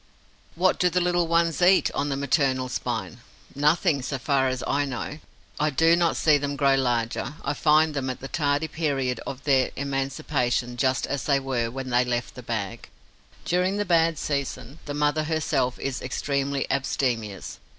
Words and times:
What 0.55 0.79
do 0.79 0.89
the 0.89 0.99
little 0.99 1.27
ones 1.27 1.61
eat, 1.61 1.91
on 1.93 2.09
the 2.09 2.15
maternal 2.15 2.69
spine? 2.69 3.19
Nothing, 3.53 4.01
so 4.01 4.17
far 4.17 4.47
as 4.47 4.63
I 4.65 4.83
know. 4.83 5.19
I 5.59 5.69
do 5.69 5.95
not 5.95 6.15
see 6.17 6.39
them 6.39 6.55
grow 6.55 6.73
larger. 6.73 7.35
I 7.45 7.53
find 7.53 7.93
them, 7.93 8.09
at 8.09 8.19
the 8.19 8.27
tardy 8.27 8.67
period 8.67 9.19
of 9.27 9.43
their 9.43 9.69
emancipation, 9.75 10.75
just 10.75 11.05
as 11.05 11.25
they 11.25 11.39
were 11.39 11.69
when 11.69 11.91
they 11.91 12.03
left 12.03 12.33
the 12.33 12.41
bag. 12.41 12.89
During 13.45 13.77
the 13.77 13.85
bad 13.85 14.17
season, 14.17 14.79
the 14.85 14.95
mother 14.95 15.25
herself 15.25 15.77
is 15.77 16.01
extremely 16.01 16.65
abstemious. 16.71 17.59